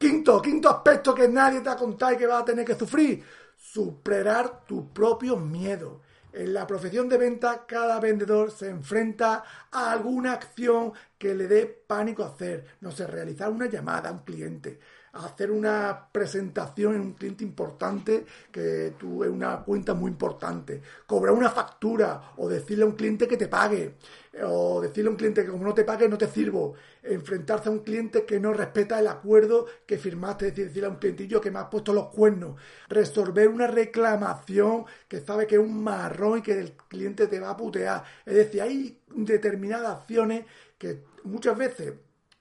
Quinto, 0.00 0.40
quinto 0.40 0.70
aspecto 0.70 1.14
que 1.14 1.28
nadie 1.28 1.60
te 1.60 1.68
ha 1.68 1.76
contado 1.76 2.14
y 2.14 2.16
que 2.16 2.26
vas 2.26 2.40
a 2.40 2.44
tener 2.46 2.64
que 2.64 2.74
sufrir. 2.74 3.22
Superar 3.54 4.64
tu 4.64 4.90
propio 4.94 5.36
miedo. 5.36 6.00
En 6.32 6.54
la 6.54 6.66
profesión 6.66 7.06
de 7.06 7.18
venta, 7.18 7.66
cada 7.66 8.00
vendedor 8.00 8.50
se 8.50 8.70
enfrenta 8.70 9.44
a 9.70 9.92
alguna 9.92 10.32
acción 10.32 10.94
que 11.18 11.34
le 11.34 11.46
dé 11.48 11.66
pánico 11.66 12.24
hacer. 12.24 12.78
No 12.80 12.92
sé, 12.92 13.06
realizar 13.06 13.50
una 13.50 13.66
llamada 13.66 14.08
a 14.08 14.12
un 14.12 14.20
cliente, 14.20 14.80
hacer 15.12 15.50
una 15.50 16.08
presentación 16.12 16.94
en 16.94 17.00
un 17.00 17.12
cliente 17.14 17.42
importante 17.44 18.24
que 18.52 18.94
tú 18.98 19.24
es 19.24 19.30
una 19.30 19.62
cuenta 19.62 19.94
muy 19.94 20.10
importante, 20.10 20.80
cobrar 21.06 21.34
una 21.34 21.50
factura 21.50 22.32
o 22.36 22.48
decirle 22.48 22.84
a 22.84 22.86
un 22.86 22.92
cliente 22.92 23.26
que 23.26 23.36
te 23.36 23.48
pague 23.48 23.96
o 24.44 24.80
decirle 24.80 25.08
a 25.08 25.10
un 25.10 25.16
cliente 25.16 25.44
que 25.44 25.50
como 25.50 25.64
no 25.64 25.74
te 25.74 25.84
pague 25.84 26.08
no 26.08 26.16
te 26.16 26.28
sirvo, 26.28 26.74
enfrentarse 27.02 27.68
a 27.68 27.72
un 27.72 27.80
cliente 27.80 28.24
que 28.24 28.38
no 28.38 28.52
respeta 28.52 29.00
el 29.00 29.08
acuerdo 29.08 29.66
que 29.86 29.98
firmaste, 29.98 30.46
es 30.46 30.52
decir, 30.52 30.68
decirle 30.68 30.86
a 30.86 30.90
un 30.90 30.96
clientillo 30.96 31.40
que 31.40 31.50
me 31.50 31.58
has 31.58 31.66
puesto 31.66 31.92
los 31.92 32.08
cuernos, 32.08 32.60
resolver 32.88 33.48
una 33.48 33.66
reclamación 33.66 34.84
que 35.08 35.20
sabe 35.20 35.46
que 35.46 35.56
es 35.56 35.60
un 35.60 35.82
marrón 35.82 36.38
y 36.38 36.42
que 36.42 36.58
el 36.58 36.72
cliente 36.72 37.26
te 37.26 37.40
va 37.40 37.50
a 37.50 37.56
putear, 37.56 38.04
es 38.24 38.34
decir, 38.34 38.62
hay 38.62 39.00
determinadas 39.08 39.98
acciones 39.98 40.44
que 40.78 41.02
muchas 41.24 41.58
veces 41.58 41.94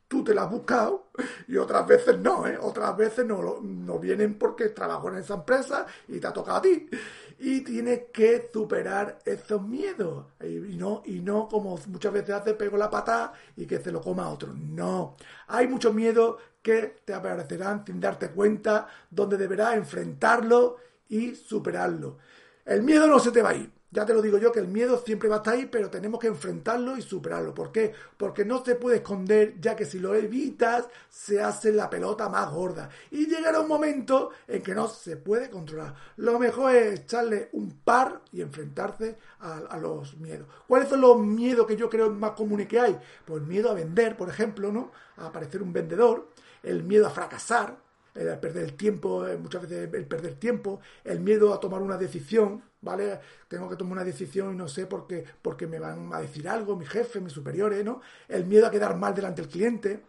tú 0.09 0.23
te 0.23 0.33
las 0.33 0.45
has 0.45 0.51
buscado 0.51 1.05
y 1.47 1.55
otras 1.55 1.87
veces 1.87 2.17
no, 2.17 2.45
¿eh? 2.47 2.57
otras 2.59 2.97
veces 2.97 3.25
no, 3.25 3.61
no 3.61 3.99
vienen 3.99 4.37
porque 4.37 4.69
trabajo 4.69 5.07
en 5.07 5.17
esa 5.17 5.35
empresa 5.35 5.85
y 6.07 6.19
te 6.19 6.27
ha 6.27 6.33
tocado 6.33 6.57
a 6.57 6.61
ti. 6.61 6.89
Y 7.37 7.61
tienes 7.61 8.07
que 8.11 8.49
superar 8.51 9.19
esos 9.23 9.61
miedos. 9.61 10.25
Y 10.43 10.75
no, 10.75 11.03
y 11.05 11.21
no 11.21 11.47
como 11.47 11.79
muchas 11.87 12.11
veces 12.11 12.31
hace, 12.31 12.55
pego 12.55 12.75
la 12.75 12.89
patada 12.89 13.31
y 13.55 13.65
que 13.65 13.79
se 13.79 13.91
lo 13.91 14.01
coma 14.01 14.29
otro. 14.29 14.51
No. 14.53 15.15
Hay 15.47 15.67
muchos 15.67 15.93
miedos 15.93 16.37
que 16.61 16.97
te 17.05 17.13
aparecerán 17.13 17.85
sin 17.85 18.01
darte 18.01 18.31
cuenta, 18.31 18.87
donde 19.09 19.37
deberás 19.37 19.75
enfrentarlo 19.75 20.77
y 21.07 21.35
superarlo. 21.35 22.17
El 22.65 22.81
miedo 22.83 23.07
no 23.07 23.19
se 23.19 23.31
te 23.31 23.41
va 23.41 23.51
a 23.51 23.55
ir. 23.55 23.78
Ya 23.91 24.05
te 24.05 24.13
lo 24.13 24.21
digo 24.21 24.37
yo 24.37 24.51
que 24.51 24.59
el 24.59 24.67
miedo 24.67 25.01
siempre 25.03 25.27
va 25.29 25.35
a 25.35 25.37
estar 25.39 25.55
ahí, 25.55 25.65
pero 25.65 25.89
tenemos 25.89 26.19
que 26.19 26.27
enfrentarlo 26.27 26.95
y 26.95 27.01
superarlo. 27.01 27.55
¿Por 27.55 27.71
qué? 27.71 27.91
Porque 28.17 28.45
no 28.45 28.63
se 28.63 28.75
puede 28.75 28.97
esconder, 28.97 29.59
ya 29.59 29.75
que 29.75 29.85
si 29.85 29.97
lo 29.97 30.13
evitas, 30.13 30.87
se 31.09 31.41
hace 31.41 31.71
la 31.73 31.89
pelota 31.89 32.29
más 32.29 32.51
gorda. 32.51 32.89
Y 33.09 33.25
llegará 33.25 33.61
un 33.61 33.67
momento 33.67 34.29
en 34.47 34.61
que 34.61 34.75
no 34.75 34.87
se 34.87 35.17
puede 35.17 35.49
controlar. 35.49 35.95
Lo 36.17 36.37
mejor 36.37 36.75
es 36.75 36.99
echarle 36.99 37.49
un 37.53 37.79
par 37.79 38.21
y 38.31 38.41
enfrentarse 38.41 39.17
a, 39.39 39.57
a 39.57 39.77
los 39.79 40.17
miedos. 40.17 40.47
¿Cuáles 40.67 40.87
son 40.87 41.01
los 41.01 41.19
miedos 41.19 41.65
que 41.65 41.75
yo 41.75 41.89
creo 41.89 42.11
más 42.11 42.31
comunes 42.31 42.67
que 42.67 42.79
hay? 42.79 42.99
Pues 43.25 43.41
miedo 43.41 43.71
a 43.71 43.73
vender, 43.73 44.15
por 44.15 44.29
ejemplo, 44.29 44.71
¿no? 44.71 44.91
A 45.17 45.27
aparecer 45.27 45.63
un 45.63 45.73
vendedor, 45.73 46.29
el 46.61 46.83
miedo 46.83 47.07
a 47.07 47.09
fracasar, 47.09 47.75
el 48.15 48.37
perder 48.39 48.63
el 48.63 48.73
tiempo, 48.73 49.27
eh, 49.27 49.37
muchas 49.37 49.63
veces 49.63 49.93
el 49.93 50.05
perder 50.05 50.35
tiempo, 50.35 50.79
el 51.03 51.19
miedo 51.19 51.53
a 51.53 51.59
tomar 51.59 51.81
una 51.81 51.97
decisión, 51.97 52.61
¿vale? 52.81 53.19
Tengo 53.47 53.69
que 53.69 53.75
tomar 53.75 53.93
una 53.93 54.03
decisión 54.03 54.53
y 54.53 54.57
no 54.57 54.67
sé 54.67 54.85
por 54.85 55.07
qué, 55.07 55.23
porque 55.41 55.67
me 55.67 55.79
van 55.79 56.13
a 56.13 56.19
decir 56.19 56.47
algo, 56.47 56.75
mi 56.75 56.85
jefe, 56.85 57.19
mis 57.19 57.33
superiores, 57.33 57.83
¿no? 57.83 58.01
El 58.27 58.45
miedo 58.45 58.67
a 58.67 58.71
quedar 58.71 58.95
mal 58.97 59.13
delante 59.13 59.41
del 59.41 59.51
cliente 59.51 60.03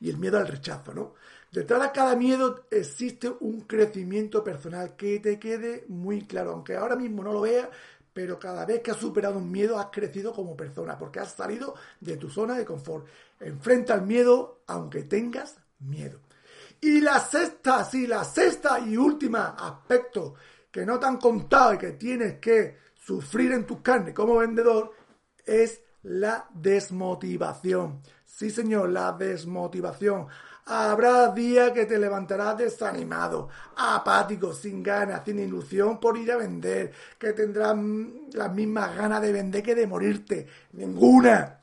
y 0.00 0.10
el 0.10 0.18
miedo 0.18 0.38
al 0.38 0.48
rechazo, 0.48 0.94
¿no? 0.94 1.14
Detrás 1.50 1.82
de 1.82 1.92
cada 1.92 2.14
miedo 2.14 2.66
existe 2.70 3.32
un 3.40 3.62
crecimiento 3.62 4.44
personal 4.44 4.96
que 4.96 5.18
te 5.18 5.38
quede 5.38 5.84
muy 5.88 6.22
claro, 6.26 6.52
aunque 6.52 6.76
ahora 6.76 6.94
mismo 6.94 7.22
no 7.22 7.32
lo 7.32 7.40
veas, 7.40 7.68
pero 8.12 8.38
cada 8.38 8.66
vez 8.66 8.82
que 8.82 8.90
has 8.90 8.96
superado 8.98 9.38
un 9.38 9.50
miedo 9.50 9.78
has 9.78 9.86
crecido 9.86 10.32
como 10.32 10.56
persona, 10.56 10.98
porque 10.98 11.20
has 11.20 11.32
salido 11.32 11.74
de 12.00 12.16
tu 12.16 12.28
zona 12.28 12.58
de 12.58 12.64
confort. 12.64 13.06
Enfrenta 13.40 13.94
el 13.94 14.02
miedo 14.02 14.62
aunque 14.66 15.04
tengas 15.04 15.56
miedo. 15.78 16.20
Y 16.80 17.00
la 17.00 17.18
sexta, 17.18 17.84
sí, 17.84 18.06
la 18.06 18.24
sexta 18.24 18.78
y 18.78 18.96
última 18.96 19.56
aspecto 19.58 20.34
que 20.70 20.86
no 20.86 20.98
te 20.98 21.06
han 21.06 21.16
contado 21.16 21.74
y 21.74 21.78
que 21.78 21.92
tienes 21.92 22.38
que 22.38 22.76
sufrir 22.94 23.52
en 23.52 23.64
tus 23.64 23.80
carnes 23.80 24.14
como 24.14 24.36
vendedor 24.36 24.92
es 25.44 25.80
la 26.02 26.46
desmotivación. 26.54 28.02
Sí, 28.24 28.50
señor, 28.50 28.90
la 28.90 29.12
desmotivación. 29.12 30.28
Habrá 30.66 31.28
días 31.28 31.72
que 31.72 31.86
te 31.86 31.98
levantarás 31.98 32.58
desanimado, 32.58 33.48
apático, 33.76 34.52
sin 34.52 34.82
ganas, 34.82 35.22
sin 35.24 35.38
ilusión 35.38 35.98
por 35.98 36.18
ir 36.18 36.30
a 36.30 36.36
vender, 36.36 36.92
que 37.18 37.32
tendrás 37.32 37.74
las 38.34 38.54
mismas 38.54 38.94
ganas 38.94 39.22
de 39.22 39.32
vender 39.32 39.62
que 39.62 39.74
de 39.74 39.86
morirte. 39.86 40.46
Ninguna. 40.72 41.60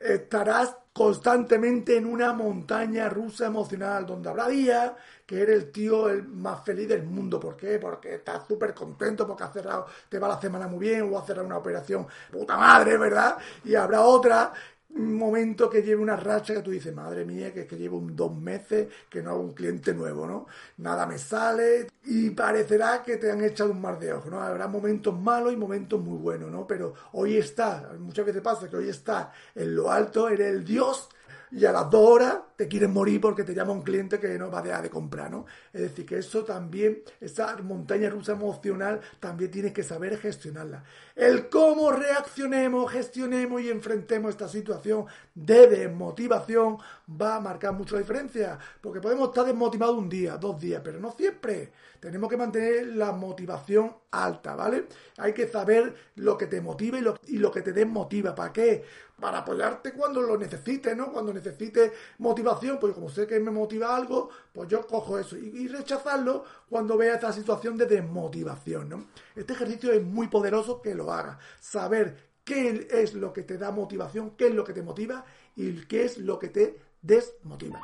Estarás 0.00 0.76
constantemente 0.92 1.96
en 1.96 2.06
una 2.06 2.32
montaña 2.32 3.08
rusa 3.08 3.46
emocional, 3.46 4.04
donde 4.04 4.28
habrá 4.28 4.48
días 4.48 4.92
que 5.24 5.42
eres 5.42 5.56
el 5.56 5.70
tío 5.70 6.08
el 6.08 6.26
más 6.26 6.64
feliz 6.64 6.88
del 6.88 7.04
mundo. 7.04 7.38
¿Por 7.38 7.56
qué? 7.56 7.78
Porque 7.78 8.16
estás 8.16 8.46
súper 8.46 8.74
contento 8.74 9.26
porque 9.26 9.44
has 9.44 9.52
cerrado, 9.52 9.86
te 10.08 10.18
va 10.18 10.26
la 10.26 10.40
semana 10.40 10.66
muy 10.66 10.80
bien 10.80 11.02
o 11.02 11.18
has 11.18 11.26
cerrado 11.26 11.46
una 11.46 11.58
operación 11.58 12.06
puta 12.32 12.56
madre, 12.56 12.96
¿verdad? 12.96 13.36
Y 13.64 13.74
habrá 13.74 14.00
otra 14.02 14.52
momento 14.94 15.68
que 15.68 15.82
lleve 15.82 16.02
una 16.02 16.16
racha 16.16 16.54
que 16.54 16.62
tú 16.62 16.70
dices, 16.70 16.94
madre 16.94 17.24
mía, 17.24 17.52
que 17.52 17.60
es 17.60 17.66
que 17.66 17.76
llevo 17.76 18.00
dos 18.02 18.34
meses 18.34 18.88
que 19.08 19.22
no 19.22 19.30
hago 19.30 19.40
un 19.40 19.52
cliente 19.52 19.94
nuevo, 19.94 20.26
¿no? 20.26 20.46
Nada 20.78 21.06
me 21.06 21.18
sale 21.18 21.88
y 22.04 22.30
parecerá 22.30 23.02
que 23.02 23.16
te 23.16 23.30
han 23.30 23.44
echado 23.44 23.70
un 23.70 23.80
mar 23.80 23.98
de 23.98 24.12
ojos, 24.12 24.30
¿no? 24.30 24.40
Habrá 24.40 24.66
momentos 24.66 25.18
malos 25.18 25.52
y 25.52 25.56
momentos 25.56 26.00
muy 26.00 26.18
buenos, 26.18 26.50
¿no? 26.50 26.66
Pero 26.66 26.94
hoy 27.12 27.36
está, 27.36 27.92
muchas 27.98 28.26
veces 28.26 28.42
pasa 28.42 28.68
que 28.68 28.76
hoy 28.76 28.88
está 28.88 29.32
en 29.54 29.74
lo 29.74 29.90
alto, 29.90 30.28
eres 30.28 30.54
el 30.54 30.64
Dios 30.64 31.08
y 31.50 31.64
a 31.64 31.72
las 31.72 31.90
dos 31.90 32.08
horas 32.08 32.38
te 32.58 32.66
quieres 32.66 32.90
morir 32.90 33.20
porque 33.20 33.44
te 33.44 33.54
llama 33.54 33.70
un 33.70 33.82
cliente 33.82 34.18
que 34.18 34.36
no 34.36 34.50
va 34.50 34.58
a 34.58 34.62
dejar 34.62 34.82
de 34.82 34.90
comprar, 34.90 35.30
¿no? 35.30 35.46
Es 35.72 35.82
decir, 35.82 36.04
que 36.04 36.18
eso 36.18 36.44
también, 36.44 37.04
esa 37.20 37.56
montaña 37.58 38.10
rusa 38.10 38.32
emocional, 38.32 39.00
también 39.20 39.52
tienes 39.52 39.72
que 39.72 39.84
saber 39.84 40.18
gestionarla. 40.18 40.82
El 41.14 41.48
cómo 41.50 41.92
reaccionemos, 41.92 42.90
gestionemos 42.90 43.62
y 43.62 43.70
enfrentemos 43.70 44.30
esta 44.30 44.48
situación 44.48 45.06
de 45.36 45.68
desmotivación 45.68 46.78
va 47.08 47.36
a 47.36 47.40
marcar 47.40 47.74
mucho 47.74 47.94
la 47.94 48.00
diferencia, 48.00 48.58
porque 48.80 49.00
podemos 49.00 49.28
estar 49.28 49.44
desmotivados 49.46 49.96
un 49.96 50.08
día, 50.08 50.36
dos 50.36 50.60
días, 50.60 50.82
pero 50.84 50.98
no 50.98 51.12
siempre. 51.12 51.70
Tenemos 52.00 52.28
que 52.28 52.36
mantener 52.36 52.86
la 52.88 53.12
motivación 53.12 53.94
alta, 54.10 54.54
¿vale? 54.54 54.86
Hay 55.16 55.32
que 55.32 55.48
saber 55.48 55.94
lo 56.16 56.36
que 56.36 56.46
te 56.46 56.60
motiva 56.60 56.98
y 56.98 57.02
lo, 57.02 57.18
y 57.26 57.38
lo 57.38 57.50
que 57.50 57.62
te 57.62 57.72
desmotiva. 57.72 58.34
¿Para 58.34 58.52
qué? 58.52 58.84
Para 59.18 59.38
apoyarte 59.38 59.92
cuando 59.92 60.22
lo 60.22 60.38
necesites, 60.38 60.96
¿no? 60.96 61.12
Cuando 61.12 61.32
necesites 61.32 61.92
motivación, 62.18 62.47
pues 62.80 62.94
como 62.94 63.08
sé 63.08 63.26
que 63.26 63.38
me 63.40 63.50
motiva 63.50 63.94
algo, 63.94 64.30
pues 64.52 64.68
yo 64.68 64.86
cojo 64.86 65.18
eso 65.18 65.36
y, 65.36 65.48
y 65.48 65.68
rechazarlo 65.68 66.44
cuando 66.68 66.96
vea 66.96 67.14
esta 67.14 67.32
situación 67.32 67.76
de 67.76 67.86
desmotivación, 67.86 68.88
¿no? 68.88 69.06
Este 69.34 69.52
ejercicio 69.52 69.92
es 69.92 70.02
muy 70.02 70.28
poderoso 70.28 70.80
que 70.80 70.94
lo 70.94 71.12
haga. 71.12 71.38
Saber 71.60 72.16
qué 72.44 72.88
es 72.90 73.14
lo 73.14 73.32
que 73.32 73.42
te 73.42 73.58
da 73.58 73.70
motivación, 73.70 74.30
qué 74.30 74.48
es 74.48 74.54
lo 74.54 74.64
que 74.64 74.72
te 74.72 74.82
motiva 74.82 75.24
y 75.54 75.84
qué 75.86 76.04
es 76.04 76.18
lo 76.18 76.38
que 76.38 76.48
te 76.48 76.78
desmotiva. 77.02 77.80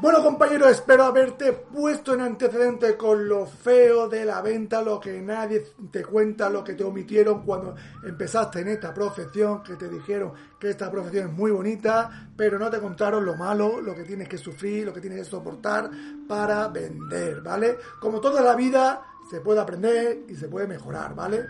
Bueno 0.00 0.22
compañeros, 0.22 0.70
espero 0.70 1.04
haberte 1.04 1.52
puesto 1.52 2.12
en 2.12 2.20
antecedente 2.20 2.96
con 2.96 3.26
lo 3.26 3.46
feo 3.46 4.08
de 4.08 4.24
la 4.24 4.42
venta, 4.42 4.82
lo 4.82 5.00
que 5.00 5.22
nadie 5.22 5.64
te 5.90 6.04
cuenta, 6.04 6.50
lo 6.50 6.62
que 6.62 6.74
te 6.74 6.84
omitieron 6.84 7.42
cuando 7.42 7.74
empezaste 8.04 8.60
en 8.60 8.68
esta 8.68 8.92
profesión, 8.92 9.62
que 9.62 9.76
te 9.76 9.88
dijeron 9.88 10.32
que 10.58 10.70
esta 10.70 10.90
profesión 10.90 11.28
es 11.28 11.32
muy 11.32 11.50
bonita, 11.50 12.30
pero 12.36 12.58
no 12.58 12.68
te 12.68 12.78
contaron 12.78 13.24
lo 13.24 13.36
malo, 13.36 13.80
lo 13.80 13.94
que 13.94 14.04
tienes 14.04 14.28
que 14.28 14.38
sufrir, 14.38 14.84
lo 14.84 14.92
que 14.92 15.00
tienes 15.00 15.20
que 15.20 15.24
soportar 15.24 15.90
para 16.28 16.68
vender, 16.68 17.40
¿vale? 17.40 17.78
Como 17.98 18.20
toda 18.20 18.42
la 18.42 18.54
vida, 18.54 19.02
se 19.30 19.40
puede 19.40 19.60
aprender 19.60 20.24
y 20.28 20.34
se 20.36 20.48
puede 20.48 20.66
mejorar, 20.66 21.14
¿vale? 21.14 21.46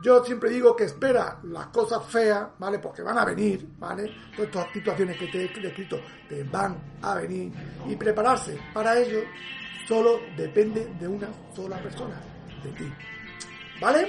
Yo 0.00 0.24
siempre 0.24 0.50
digo 0.50 0.76
que 0.76 0.84
espera 0.84 1.38
las 1.42 1.66
cosas 1.66 2.04
feas, 2.06 2.46
¿vale? 2.58 2.78
Porque 2.78 3.02
van 3.02 3.18
a 3.18 3.24
venir, 3.24 3.68
¿vale? 3.78 4.14
Todas 4.36 4.48
estas 4.48 4.72
situaciones 4.72 5.18
que 5.18 5.26
te 5.26 5.44
he 5.44 5.60
descrito 5.60 6.00
te 6.28 6.44
van 6.44 6.78
a 7.02 7.16
venir. 7.16 7.52
Y 7.88 7.96
prepararse 7.96 8.58
para 8.72 8.96
ello 8.96 9.20
solo 9.88 10.20
depende 10.36 10.86
de 11.00 11.08
una 11.08 11.28
sola 11.54 11.78
persona, 11.78 12.14
de 12.62 12.70
ti. 12.72 12.92
¿Vale? 13.80 14.08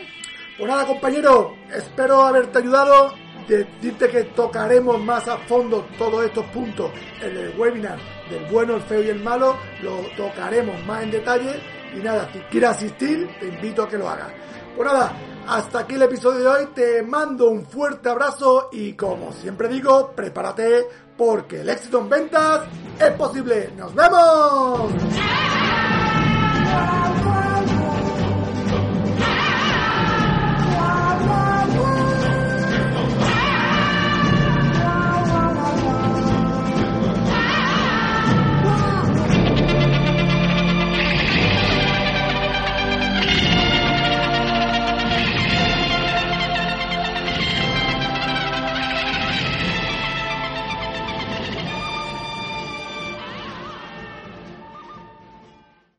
Pues 0.57 0.69
nada, 0.69 0.85
compañero, 0.85 1.55
espero 1.73 2.21
haberte 2.23 2.59
ayudado. 2.59 3.13
Decirte 3.47 4.09
que 4.09 4.23
tocaremos 4.25 5.01
más 5.01 5.27
a 5.27 5.37
fondo 5.37 5.87
todos 5.97 6.23
estos 6.23 6.45
puntos 6.47 6.91
en 7.19 7.35
el 7.35 7.57
webinar 7.57 7.97
del 8.29 8.45
bueno, 8.51 8.75
el 8.75 8.81
feo 8.83 9.01
y 9.01 9.09
el 9.09 9.23
malo. 9.23 9.57
Lo 9.81 10.01
tocaremos 10.15 10.85
más 10.85 11.03
en 11.03 11.11
detalle. 11.11 11.59
Y 11.95 11.99
nada, 11.99 12.29
si 12.31 12.39
quieres 12.51 12.69
asistir, 12.69 13.27
te 13.39 13.47
invito 13.47 13.83
a 13.83 13.89
que 13.89 13.97
lo 13.97 14.07
hagas. 14.07 14.31
Pues 14.75 14.85
nada, 14.85 15.13
hasta 15.49 15.79
aquí 15.79 15.95
el 15.95 16.03
episodio 16.03 16.39
de 16.39 16.47
hoy. 16.47 16.65
Te 16.73 17.01
mando 17.01 17.49
un 17.49 17.65
fuerte 17.65 18.09
abrazo 18.09 18.69
y 18.71 18.93
como 18.93 19.33
siempre 19.33 19.67
digo, 19.67 20.11
prepárate 20.15 20.87
porque 21.17 21.61
el 21.61 21.69
éxito 21.69 21.99
en 21.99 22.09
ventas 22.09 22.61
es 22.99 23.11
posible. 23.11 23.71
¡Nos 23.75 23.93
vemos! 23.93 25.18